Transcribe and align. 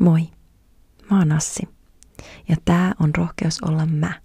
Moi, 0.00 0.28
mä 1.10 1.18
oon 1.18 1.32
Assi. 1.32 1.68
Ja 2.48 2.56
tää 2.64 2.94
on 3.00 3.10
Rohkeus 3.14 3.62
olla 3.62 3.86
mä, 3.86 4.20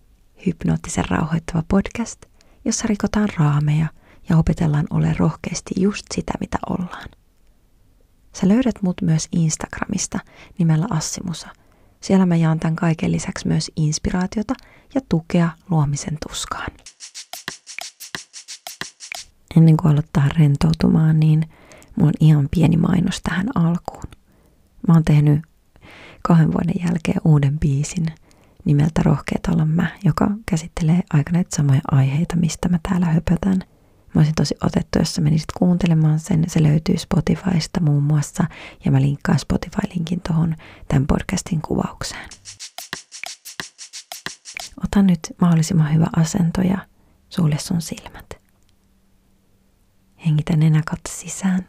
hypnoottisen 0.45 1.09
rauhoittava 1.09 1.63
podcast, 1.67 2.25
jossa 2.65 2.87
rikotaan 2.87 3.29
raameja 3.37 3.87
ja 4.29 4.37
opetellaan 4.37 4.87
ole 4.89 5.15
rohkeasti 5.19 5.73
just 5.77 6.05
sitä, 6.13 6.33
mitä 6.39 6.57
ollaan. 6.69 7.09
Sä 8.33 8.47
löydät 8.47 8.81
mut 8.81 9.01
myös 9.01 9.27
Instagramista 9.31 10.19
nimellä 10.57 10.87
Assimusa. 10.89 11.47
Siellä 12.01 12.25
mä 12.25 12.35
jaan 12.35 12.59
tämän 12.59 12.75
kaiken 12.75 13.11
lisäksi 13.11 13.47
myös 13.47 13.71
inspiraatiota 13.75 14.53
ja 14.95 15.01
tukea 15.09 15.49
luomisen 15.69 16.17
tuskaan. 16.27 16.71
Ennen 19.57 19.77
kuin 19.77 19.91
aloittaa 19.91 20.29
rentoutumaan, 20.39 21.19
niin 21.19 21.49
mulla 21.95 22.09
on 22.09 22.27
ihan 22.27 22.47
pieni 22.51 22.77
mainos 22.77 23.21
tähän 23.21 23.47
alkuun. 23.55 24.07
Mä 24.87 24.93
oon 24.93 25.03
tehnyt 25.03 25.41
kahden 26.27 26.53
vuoden 26.53 26.75
jälkeen 26.87 27.21
uuden 27.25 27.59
biisin 27.59 28.05
nimeltä 28.65 29.03
Rohkeet 29.03 29.47
olla 29.47 29.65
mä, 29.65 29.91
joka 30.03 30.31
käsittelee 30.45 31.01
aika 31.13 31.31
näitä 31.31 31.55
samoja 31.55 31.81
aiheita, 31.91 32.35
mistä 32.35 32.69
mä 32.69 32.79
täällä 32.89 33.05
höpötän. 33.05 33.59
Mä 34.13 34.19
olisin 34.19 34.35
tosi 34.35 34.55
otettu, 34.63 34.99
jos 34.99 35.15
sä 35.15 35.21
menisit 35.21 35.51
kuuntelemaan 35.57 36.19
sen. 36.19 36.43
Se 36.47 36.63
löytyy 36.63 36.97
Spotifysta 36.97 37.79
muun 37.81 38.03
muassa, 38.03 38.43
ja 38.85 38.91
mä 38.91 39.01
linkkaan 39.01 39.39
Spotify-linkin 39.39 40.21
tuohon 40.27 40.55
tämän 40.87 41.07
podcastin 41.07 41.61
kuvaukseen. 41.61 42.29
Ota 44.83 45.01
nyt 45.01 45.19
mahdollisimman 45.41 45.93
hyvä 45.93 46.07
asento 46.15 46.61
ja 46.61 46.77
sulle 47.29 47.57
sun 47.59 47.81
silmät. 47.81 48.25
Hengitä 50.25 50.55
nenä 50.55 50.81
sisään. 51.09 51.67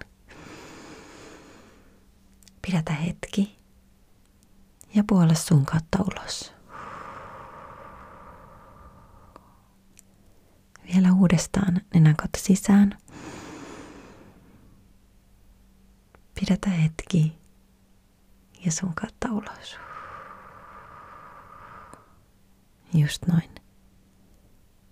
Pidätä 2.66 2.92
hetki 2.92 3.56
ja 4.96 5.04
puolla 5.08 5.34
sun 5.34 5.66
kautta 5.66 5.98
ulos. 6.00 6.54
Vielä 10.94 11.12
uudestaan 11.12 11.80
nenän 11.94 12.16
kautta 12.16 12.38
sisään. 12.38 12.98
Pidätä 16.40 16.70
hetki 16.70 17.38
ja 18.64 18.72
sun 18.72 18.94
kautta 18.94 19.28
ulos. 19.32 19.76
Just 22.94 23.26
noin. 23.26 23.50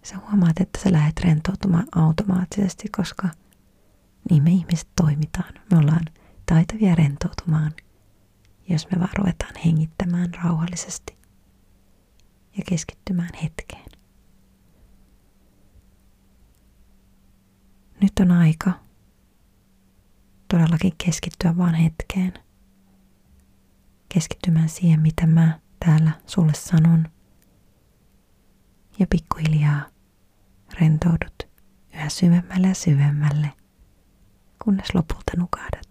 Sä 0.02 0.16
huomaat, 0.18 0.60
että 0.60 0.78
sä 0.80 0.92
lähdet 0.92 1.20
rentoutumaan 1.20 1.86
automaattisesti, 1.94 2.88
koska 2.96 3.28
niin 4.30 4.42
me 4.42 4.50
ihmiset 4.50 4.88
toimitaan. 4.96 5.54
Me 5.70 5.78
ollaan 5.78 6.04
taitavia 6.46 6.94
rentoutumaan 6.94 7.72
jos 8.68 8.86
me 8.90 8.98
vaan 8.98 9.16
ruvetaan 9.18 9.54
hengittämään 9.64 10.34
rauhallisesti 10.44 11.16
ja 12.56 12.64
keskittymään 12.68 13.34
hetkeen. 13.42 13.84
Nyt 18.00 18.12
on 18.20 18.30
aika 18.32 18.72
todellakin 20.48 20.92
keskittyä 21.04 21.56
vaan 21.56 21.74
hetkeen. 21.74 22.32
Keskittymään 24.08 24.68
siihen, 24.68 25.00
mitä 25.00 25.26
mä 25.26 25.58
täällä 25.84 26.10
sulle 26.26 26.54
sanon. 26.54 27.08
Ja 28.98 29.06
pikkuhiljaa 29.10 29.80
rentoudut 30.80 31.48
yhä 31.94 32.08
syvemmälle 32.08 32.68
ja 32.68 32.74
syvemmälle, 32.74 33.50
kunnes 34.64 34.94
lopulta 34.94 35.32
nukahdat. 35.36 35.83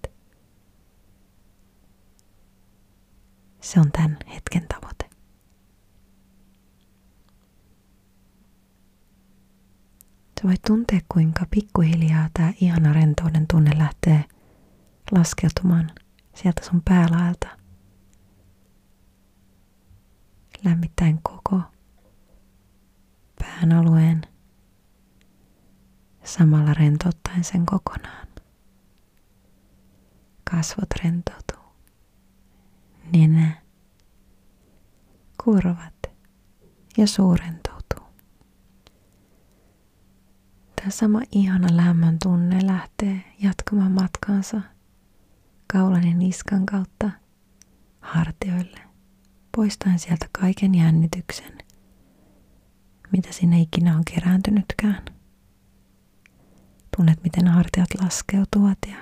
Se 3.74 3.80
on 3.80 3.92
tämän 3.92 4.18
hetken 4.34 4.68
tavoite. 4.68 5.10
Sä 10.42 10.48
voit 10.48 10.62
tuntea, 10.68 11.00
kuinka 11.10 11.46
pikkuhiljaa 11.52 12.30
tämä 12.34 12.54
ihana 12.62 12.94
rentouden 12.94 13.46
tunne 13.48 13.72
lähtee 13.78 14.26
laskeutumaan 15.12 15.92
sieltä 16.36 16.66
sun 16.66 16.82
päälaelta. 16.86 17.48
Lämmittäen 20.66 21.20
koko 21.24 21.62
pään 23.40 23.72
alueen 23.72 24.22
samalla 26.24 26.74
rentouttaen 26.74 27.44
sen 27.44 27.66
kokonaan. 27.66 28.28
Kasvot 30.52 30.90
rentoutuu 31.04 31.64
nenä, 33.14 33.63
korvat 35.46 36.10
ja 36.98 37.08
suu 37.08 37.36
rentoutuu. 37.36 38.08
Tämä 40.76 40.90
sama 40.90 41.22
ihana 41.32 41.68
lämmön 41.72 42.18
tunne 42.24 42.68
lähtee 42.68 43.22
jatkamaan 43.40 43.92
matkaansa 43.92 44.62
kaulan 45.74 46.08
ja 46.08 46.14
niskan 46.14 46.66
kautta 46.66 47.10
hartioille, 48.02 48.80
poistaen 49.56 50.00
sieltä 50.00 50.30
kaiken 50.40 50.76
jännityksen, 50.76 51.58
mitä 53.12 53.32
sinne 53.32 53.60
ikinä 53.60 53.98
on 53.98 54.06
kerääntynytkään. 54.14 55.06
Tunnet, 56.98 57.24
miten 57.24 57.48
hartiat 57.48 57.90
laskeutuvat 58.02 58.78
ja 58.88 58.98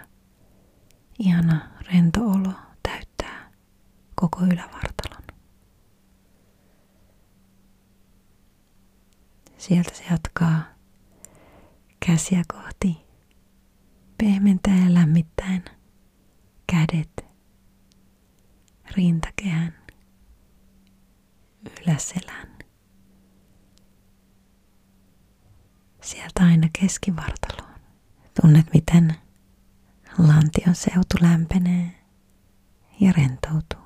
ihana 1.19 1.69
rento 1.91 2.22
olo 2.25 2.53
koko 4.22 4.40
ylävartalon. 4.46 5.00
Sieltä 9.62 9.92
se 9.94 10.04
jatkaa 10.12 10.62
käsiä 12.06 12.44
kohti, 12.54 12.98
pehmentää 14.18 14.78
ja 14.78 14.94
lämmittäen 14.94 15.66
kädet, 16.68 17.26
rintakehän, 18.96 19.74
yläselän. 21.82 22.58
Sieltä 26.02 26.44
aina 26.44 26.70
keskivartaloon. 26.80 27.80
Tunnet, 28.42 28.66
miten 28.74 29.16
lantion 30.18 30.76
seutu 30.76 31.18
lämpenee 31.22 32.06
ja 33.00 33.12
rentoutuu. 33.12 33.81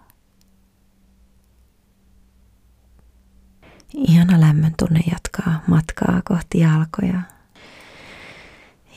Ihana 3.96 4.42
lämmön 4.42 4.74
tunne 4.78 5.00
jatkaa 5.12 5.62
matkaa 5.68 6.22
kohti 6.26 6.60
jalkoja. 6.60 7.22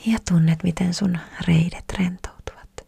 Ja 0.05 0.19
tunnet, 0.29 0.63
miten 0.63 0.93
sun 0.93 1.17
reidet 1.47 1.93
rentoutuvat. 1.99 2.87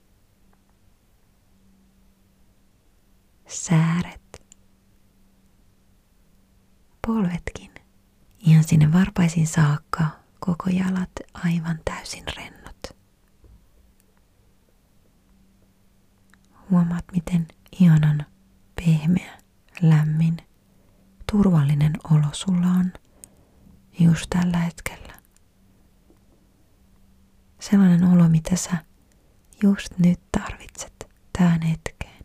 Sääret. 3.48 4.44
Polvetkin. 7.08 7.72
Ihan 8.40 8.64
sinne 8.64 8.94
varpaisin 8.94 9.48
saakka 9.48 10.04
koko 10.40 10.70
jalat 10.70 11.12
aivan 11.34 11.80
täysin 11.86 12.24
rennot. 12.38 12.98
Huomaat, 16.70 17.06
miten 17.12 17.48
ihanan 17.80 18.26
pehmeä, 18.76 19.38
lämmin 19.82 20.38
turvallinen 21.44 21.94
olo 22.12 22.28
sulla 22.32 22.68
on 22.68 22.94
just 24.00 24.26
tällä 24.30 24.58
hetkellä. 24.58 25.14
Sellainen 27.60 28.04
olo, 28.04 28.30
mitä 28.30 28.56
sä 28.56 28.78
just 29.64 29.98
nyt 29.98 30.20
tarvitset 30.32 31.10
tähän 31.38 31.62
hetkeen. 31.62 32.24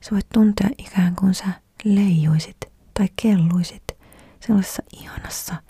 Sä 0.00 0.10
voit 0.10 0.28
tuntea 0.34 0.68
ikään 0.78 1.16
kuin 1.16 1.34
sä 1.34 1.46
leijuisit 1.84 2.56
tai 2.94 3.08
kelluisit 3.22 3.84
sellaisessa 4.40 4.82
ihanassa 4.92 5.62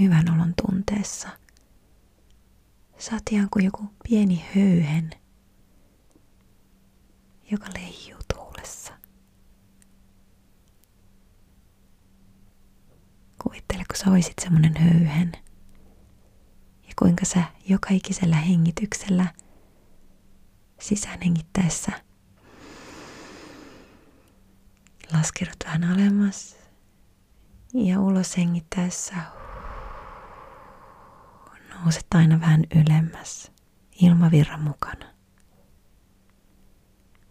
hyvän 0.00 0.34
olon 0.34 0.54
tunteessa. 0.66 1.28
Sä 2.98 3.14
oot 3.14 3.22
ihan 3.30 3.48
kuin 3.50 3.64
joku 3.64 3.90
pieni 4.08 4.44
höyhen– 4.54 5.10
joka 7.50 7.66
leijuu 7.74 8.20
tuulessa. 8.34 8.92
Kuvittele, 13.42 13.84
kun 13.88 13.96
sä 13.96 14.10
olisit 14.10 14.34
semmonen 14.42 14.76
höyhen. 14.76 15.32
Ja 16.88 16.92
kuinka 16.98 17.24
sä 17.24 17.42
joka 17.68 17.88
ikisellä 17.90 18.36
hengityksellä 18.36 19.26
sisään 20.80 21.18
hengittäessä 21.24 21.92
laskeudut 25.12 25.56
vähän 25.64 25.84
alemmas 25.84 26.56
ja 27.74 28.00
ulos 28.00 28.36
hengittäessä 28.36 29.14
nouset 31.74 32.06
aina 32.14 32.40
vähän 32.40 32.64
ylemmäs 32.74 33.52
ilmavirran 34.02 34.60
mukana. 34.60 35.17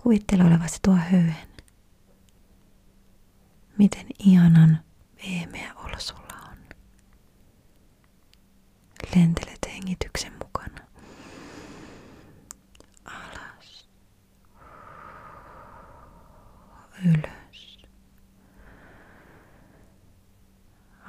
Kuvittele 0.07 0.43
olevasi 0.43 0.79
tuo 0.81 0.95
höyhen. 0.95 1.47
Miten 3.77 4.07
ihanan 4.19 4.79
veemeä 5.23 5.73
olo 5.75 5.99
sulla 5.99 6.49
on. 6.51 6.57
Lentelet 9.15 9.59
hengityksen 9.73 10.33
mukana. 10.43 10.87
Alas. 13.05 13.89
Ylös. 17.05 17.77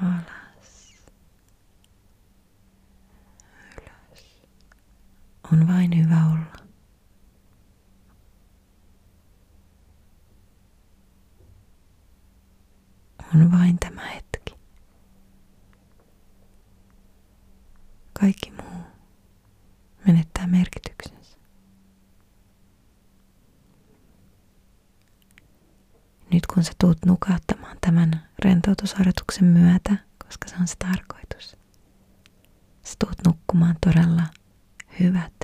Alas. 0.03 0.95
Ylös. 3.77 4.43
On 5.53 5.69
vain 5.69 6.05
hyvä 6.05 6.27
olla. 6.27 6.69
On 13.39 13.53
vain 13.53 13.79
tämä 13.79 14.07
hetki. 14.07 14.55
Kaikki 18.21 18.51
muu 18.51 18.83
menettää 20.07 20.47
merkityksensä. 20.47 21.39
Nyt 26.33 26.47
kun 26.47 26.65
sä 26.65 26.73
tuut 26.81 26.99
nukahtamaan 27.07 27.77
tämän 27.81 28.29
rentoutusharjoituksen 28.45 29.45
myötä, 29.45 29.97
koska 30.25 30.49
se 30.49 30.57
on 30.61 30.69
se 30.69 30.75
tarkoitus, 30.79 31.57
sä 32.83 32.95
tuut 32.99 33.19
nukkumaan 33.27 33.77
todella 33.87 34.23
hyvät 35.01 35.35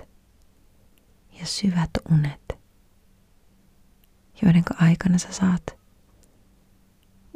ja 1.32 1.46
syvät 1.46 1.90
unet, 2.10 2.58
joiden 4.42 4.64
aikana 4.80 5.18
sä 5.18 5.32
saat 5.32 5.83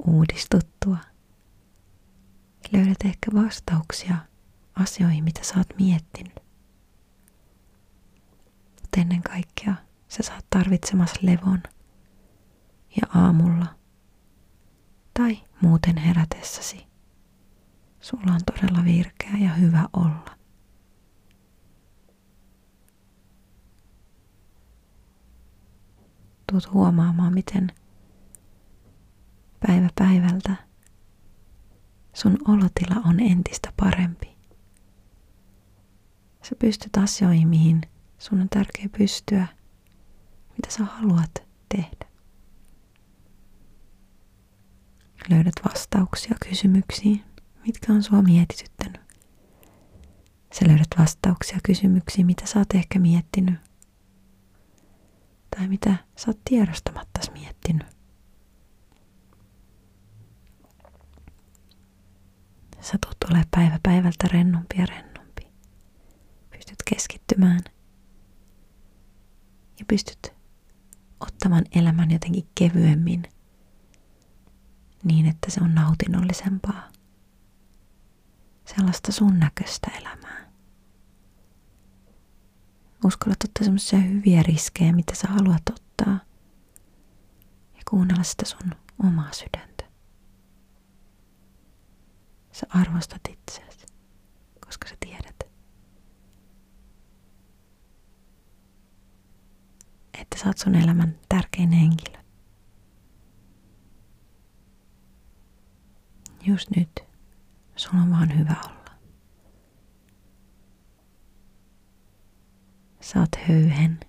uudistuttua. 0.08 0.96
Löydät 2.72 2.96
ehkä 3.04 3.30
vastauksia 3.34 4.16
asioihin, 4.74 5.24
mitä 5.24 5.40
sä 5.44 5.54
oot 5.56 5.78
miettinyt. 5.78 6.34
Mutta 8.80 9.00
ennen 9.00 9.22
kaikkea 9.22 9.74
sä 10.08 10.22
saat 10.22 10.46
tarvitsemassa 10.50 11.20
levon 11.22 11.62
ja 12.96 13.20
aamulla 13.20 13.66
tai 15.14 15.38
muuten 15.60 15.96
herätessäsi. 15.96 16.86
Sulla 18.00 18.32
on 18.32 18.40
todella 18.46 18.84
virkeä 18.84 19.32
ja 19.40 19.54
hyvä 19.54 19.88
olla. 19.92 20.38
Tuut 26.50 26.72
huomaamaan, 26.72 27.34
miten 27.34 27.72
päivä 29.66 29.88
päivältä 29.98 30.56
sun 32.14 32.38
olotila 32.48 33.02
on 33.06 33.20
entistä 33.20 33.72
parempi. 33.76 34.38
Sä 36.42 36.54
pystyt 36.58 36.96
asioihin, 36.96 37.48
mihin 37.48 37.80
sun 38.18 38.40
on 38.40 38.48
tärkeä 38.48 38.88
pystyä, 38.98 39.46
mitä 40.48 40.70
sä 40.70 40.84
haluat 40.84 41.42
tehdä. 41.68 42.08
Löydät 45.30 45.54
vastauksia 45.64 46.36
kysymyksiin, 46.48 47.24
mitkä 47.66 47.92
on 47.92 48.02
sua 48.02 48.22
mietityttänyt. 48.22 49.00
Sä 50.52 50.68
löydät 50.68 50.88
vastauksia 50.98 51.58
kysymyksiin, 51.64 52.26
mitä 52.26 52.46
sä 52.46 52.58
oot 52.58 52.74
ehkä 52.74 52.98
miettinyt. 52.98 53.54
Tai 55.56 55.68
mitä 55.68 55.96
sä 56.16 56.30
oot 56.30 56.40
tiedostamattas 56.44 57.30
miettinyt. 57.32 57.97
Sä 62.80 62.98
tulet 63.00 63.24
ole 63.30 63.44
päivä 63.50 63.78
päivältä 63.82 64.28
rennompi 64.32 64.76
ja 64.78 64.86
rennompi. 64.86 65.52
Pystyt 66.50 66.82
keskittymään. 66.90 67.60
Ja 69.78 69.84
pystyt 69.88 70.32
ottamaan 71.20 71.64
elämän 71.74 72.10
jotenkin 72.10 72.48
kevyemmin. 72.54 73.22
Niin, 75.04 75.26
että 75.26 75.50
se 75.50 75.60
on 75.64 75.74
nautinnollisempaa. 75.74 76.88
Sellaista 78.64 79.12
sun 79.12 79.38
näköistä 79.38 79.90
elämää. 80.00 80.48
Uskallat 83.04 83.44
ottaa 83.44 83.64
semmoisia 83.64 83.98
hyviä 83.98 84.42
riskejä, 84.42 84.92
mitä 84.92 85.14
sä 85.14 85.28
haluat 85.28 85.62
ottaa. 85.70 86.18
Ja 87.74 87.82
kuunnella 87.90 88.22
sitä 88.22 88.44
sun 88.44 88.74
omaa 89.04 89.32
sydäntä. 89.32 89.77
Sä 92.60 92.66
arvostat 92.70 93.20
itseäsi, 93.28 93.86
koska 94.66 94.88
sä 94.88 94.96
tiedät, 95.00 95.36
että 100.14 100.38
sä 100.38 100.46
oot 100.46 100.58
sun 100.58 100.74
elämän 100.74 101.18
tärkein 101.28 101.72
henkilö. 101.72 102.18
Just 106.46 106.70
nyt 106.76 107.04
sulla 107.76 108.02
on 108.02 108.10
vaan 108.10 108.38
hyvä 108.38 108.54
olla. 108.64 108.98
Sä 113.00 113.20
oot 113.20 113.36
höyhen, 113.48 114.00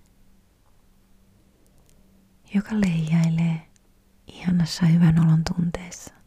joka 2.54 2.70
leijailee 2.72 3.70
ihanassa 4.28 4.86
hyvän 4.86 5.20
olon 5.20 5.44
tunteessa 5.56 6.19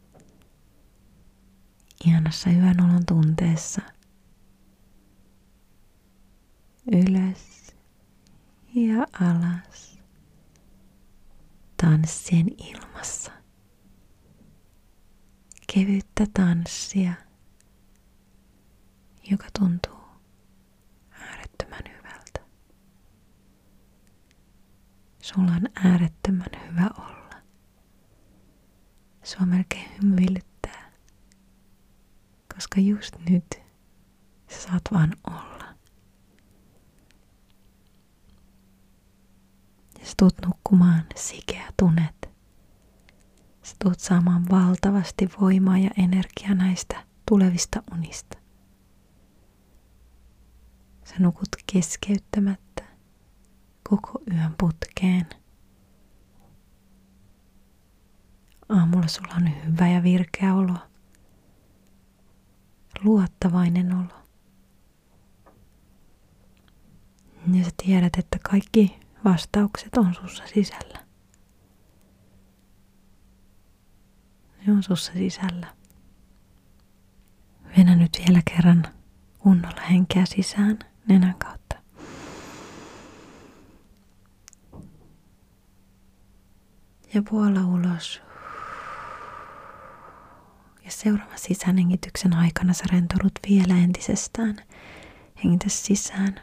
ihanassa 2.07 2.51
hyvän 2.51 2.81
olon 2.81 3.07
tunteessa. 3.07 3.83
Ylös 6.93 7.77
ja 8.75 9.07
alas. 9.21 10.03
Tanssien 11.83 12.47
ilmassa. 12.59 13.33
Kevyttä 15.75 16.27
tanssia, 16.35 17.13
joka 19.31 19.47
tuntuu 19.59 20.01
äärettömän 21.11 21.83
hyvältä. 21.97 22.41
Sulla 25.23 25.51
on 25.53 25.69
äärettömän 25.85 26.51
hyvä 26.69 26.91
olla. 26.99 27.43
Sua 29.23 29.47
melkein 29.47 29.91
hymyilyttää 30.03 30.52
koska 32.63 32.81
just 32.81 33.17
nyt 33.31 33.63
sä 34.49 34.63
saat 34.63 34.83
vaan 34.93 35.17
olla. 35.27 35.65
Ja 39.99 40.07
sä 40.07 40.13
tuut 40.19 40.35
nukkumaan 40.47 41.05
sikeä 41.17 41.73
tunet. 41.77 42.31
Sä 43.63 43.77
tuut 43.83 44.01
saamaan 44.01 44.47
valtavasti 44.51 45.29
voimaa 45.41 45.79
ja 45.79 45.91
energiaa 45.99 46.55
näistä 46.55 47.05
tulevista 47.29 47.83
unista. 47.95 48.39
Sä 51.05 51.15
nukut 51.19 51.49
keskeyttämättä 51.73 52.85
koko 53.91 54.23
yön 54.33 54.55
putkeen. 54.61 55.27
Aamulla 58.69 59.09
sulla 59.09 59.35
on 59.35 59.51
hyvä 59.65 59.89
ja 59.89 60.03
virkeä 60.03 60.55
olo 60.55 60.92
luottavainen 63.05 63.95
olo. 63.95 64.23
Ja 67.53 67.65
sä 67.65 67.71
tiedät, 67.85 68.13
että 68.19 68.39
kaikki 68.51 69.01
vastaukset 69.25 69.97
on 69.97 70.15
sussa 70.15 70.45
sisällä. 70.47 70.99
Ne 74.67 74.73
on 74.73 74.83
sussa 74.83 75.13
sisällä. 75.13 75.67
Venä 77.79 77.97
nyt 77.97 78.23
vielä 78.29 78.43
kerran 78.55 78.87
kunnolla 79.39 79.81
henkeä 79.91 80.25
sisään 80.27 80.79
nenän 81.09 81.35
kautta. 81.35 81.77
Ja 87.15 87.23
puola 87.31 87.67
ulos. 87.67 88.23
Seuraavan 91.03 91.39
sisäänhengityksen 91.39 92.33
aikana 92.35 92.73
sä 92.73 92.85
rentoudut 92.93 93.33
vielä 93.49 93.79
entisestään. 93.85 94.57
Hengitä 95.45 95.65
sisään. 95.69 96.41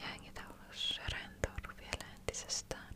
Ja 0.00 0.06
hengitä 0.12 0.40
ulos. 0.50 1.00
Rentoudu 1.12 1.68
vielä 1.78 2.14
entisestään. 2.18 2.94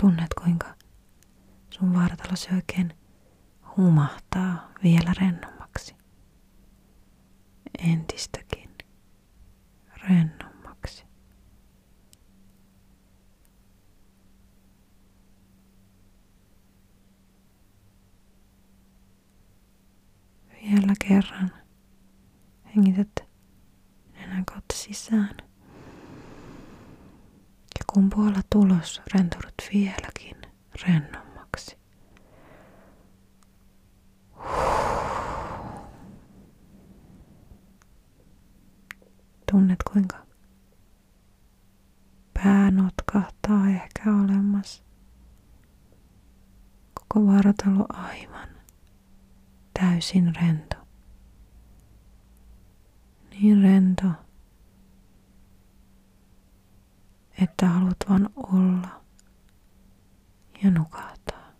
Tunnet 0.00 0.34
kuinka 0.42 0.74
sun 1.70 1.94
vartalosi 1.94 2.48
oikein 2.54 2.94
humahtaa 3.76 4.70
vielä 4.84 5.12
rennommaksi. 5.20 5.94
entistäkin 7.78 8.70
rennommaksi. 10.08 11.04
Vielä 20.62 20.94
kerran 21.08 21.50
hengität 22.76 23.24
nenän 24.12 24.44
kautta 24.44 24.74
sisään. 24.74 25.36
Ja 27.78 27.84
kun 27.92 28.10
puolet 28.10 28.46
tulos, 28.50 29.02
rentoudut 29.14 29.54
vieläkin 29.72 30.36
rennommaksi. 30.86 31.78
Tunnet 39.52 39.82
kuinka 39.92 40.26
pää 42.34 42.70
notkahtaa 42.70 43.68
ehkä 43.68 44.02
olemassa. 44.24 44.82
Koko 46.94 47.26
vartalo 47.26 47.86
aivan 47.88 48.48
täysin 49.80 50.34
rento. 50.36 50.75
Niin 53.42 53.62
rento, 53.62 54.06
että 57.42 57.66
haluat 57.66 57.96
vain 58.08 58.28
olla 58.36 59.02
ja 60.62 60.70
nukahtaa. 60.70 61.52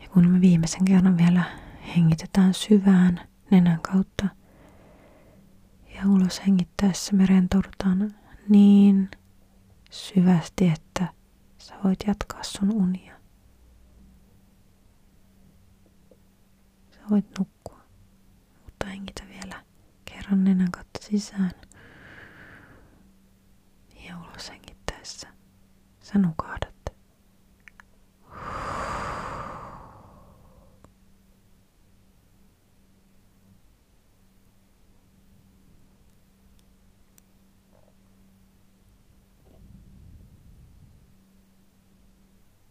Ja 0.00 0.08
kun 0.08 0.28
me 0.28 0.40
viimeisen 0.40 0.84
kerran 0.84 1.16
vielä 1.18 1.44
hengitetään 1.96 2.54
syvään 2.54 3.20
nenän 3.50 3.80
kautta 3.80 4.28
ja 5.94 6.02
ulos 6.08 6.42
hengittäessä 6.46 7.12
me 7.16 7.26
rentoudutaan 7.26 8.14
niin 8.48 9.10
syvästi, 9.90 10.68
että 10.68 11.08
sä 11.58 11.74
voit 11.84 11.98
jatkaa 12.06 12.42
sun 12.42 12.72
unia. 12.72 13.19
Voit 17.10 17.38
nukkua, 17.38 17.80
mutta 18.64 18.86
hengitä 18.86 19.22
vielä 19.28 19.64
kerran 20.04 20.44
nenän 20.44 20.70
kautta 20.70 20.98
sisään. 21.02 21.52
Ja 24.06 24.18
ulos 24.18 24.50
hengittäessä 24.50 25.28
sä 26.00 26.18
nukahdat. 26.18 26.70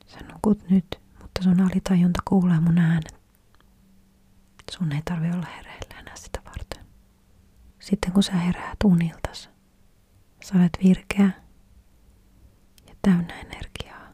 Sä 0.08 0.20
nukut 0.34 0.70
nyt, 0.70 0.86
mutta 1.22 1.44
sun 1.44 1.62
alitajunta 1.62 2.20
kuulee 2.26 2.60
mun 2.60 2.78
äänet. 2.78 3.19
Sun 4.72 4.92
ei 4.92 5.02
tarvi 5.06 5.32
olla 5.32 5.48
hereillä 5.58 6.00
enää 6.00 6.16
sitä 6.16 6.42
varten. 6.46 6.86
Sitten 7.80 8.12
kun 8.12 8.24
sä 8.24 8.32
heräät 8.32 8.78
uniltas, 8.86 9.50
sä 10.44 10.54
olet 10.58 10.78
virkeä 10.84 11.32
ja 12.88 12.96
täynnä 13.02 13.40
energiaa. 13.40 14.14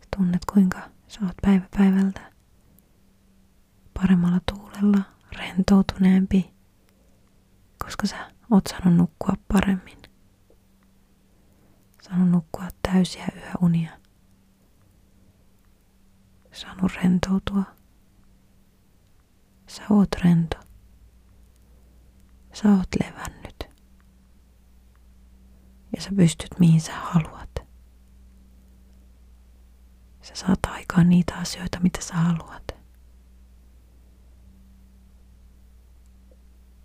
Sä 0.00 0.06
tunnet 0.16 0.44
kuinka 0.52 0.78
sä 1.08 1.20
oot 1.22 1.36
päivä 1.42 1.68
päivältä 1.76 2.32
paremmalla 3.94 4.40
tuulella, 4.52 5.02
rentoutuneempi, 5.36 6.54
koska 7.84 8.06
sä 8.06 8.30
oot 8.50 8.64
saanut 8.66 8.94
nukkua 8.96 9.34
paremmin. 9.52 9.98
Saanut 12.02 12.30
nukkua 12.30 12.68
täysiä 12.82 13.26
yöunia. 13.36 13.97
Saanut 16.58 16.92
rentoutua. 17.02 17.62
Sä 19.66 19.82
oot 19.90 20.08
rento. 20.24 20.56
Sä 22.52 22.68
oot 22.68 22.88
levännyt. 23.04 23.64
Ja 25.96 26.02
sä 26.02 26.10
pystyt 26.16 26.58
mihin 26.58 26.80
sä 26.80 26.92
haluat. 26.94 27.50
Sä 30.22 30.34
saat 30.34 30.58
aikaan 30.66 31.08
niitä 31.08 31.34
asioita, 31.34 31.80
mitä 31.80 32.00
sä 32.02 32.14
haluat. 32.14 32.74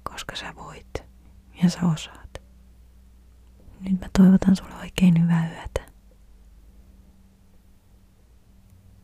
Koska 0.04 0.36
sä 0.36 0.56
voit 0.56 1.04
ja 1.64 1.70
sä 1.70 1.80
osaat. 1.82 2.42
Nyt 3.80 4.02
mä 4.02 4.08
toivotan 4.18 4.56
sulle 4.56 4.76
oikein 4.76 5.24
hyvää 5.24 5.50
yötä. 5.52 5.93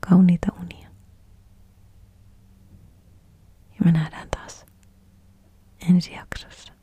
Kauniita 0.10 0.52
unia. 0.62 0.90
Ja 3.70 3.86
me 3.86 3.92
nähdään 3.92 4.30
taas 4.30 4.66
ensi 5.90 6.14
jaksossa. 6.14 6.74